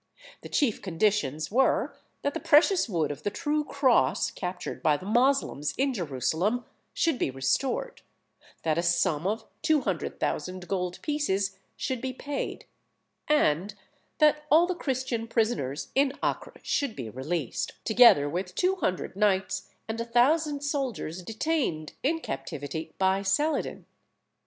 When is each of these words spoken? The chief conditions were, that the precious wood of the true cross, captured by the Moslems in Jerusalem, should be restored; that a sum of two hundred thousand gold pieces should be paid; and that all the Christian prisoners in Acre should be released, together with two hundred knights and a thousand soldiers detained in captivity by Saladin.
The 0.41 0.49
chief 0.49 0.81
conditions 0.81 1.51
were, 1.51 1.95
that 2.23 2.33
the 2.33 2.39
precious 2.39 2.89
wood 2.89 3.11
of 3.11 3.21
the 3.21 3.29
true 3.29 3.63
cross, 3.63 4.31
captured 4.31 4.81
by 4.81 4.97
the 4.97 5.05
Moslems 5.05 5.75
in 5.77 5.93
Jerusalem, 5.93 6.65
should 6.91 7.19
be 7.19 7.29
restored; 7.29 8.01
that 8.63 8.79
a 8.79 8.81
sum 8.81 9.27
of 9.27 9.45
two 9.61 9.81
hundred 9.81 10.19
thousand 10.19 10.67
gold 10.67 10.97
pieces 11.03 11.59
should 11.77 12.01
be 12.01 12.13
paid; 12.13 12.65
and 13.27 13.75
that 14.17 14.45
all 14.49 14.65
the 14.65 14.73
Christian 14.73 15.27
prisoners 15.27 15.89
in 15.93 16.13
Acre 16.23 16.53
should 16.63 16.95
be 16.95 17.07
released, 17.11 17.73
together 17.85 18.27
with 18.27 18.55
two 18.55 18.77
hundred 18.77 19.15
knights 19.15 19.69
and 19.87 20.01
a 20.01 20.05
thousand 20.05 20.61
soldiers 20.61 21.21
detained 21.21 21.93
in 22.01 22.19
captivity 22.21 22.91
by 22.97 23.21
Saladin. 23.21 23.85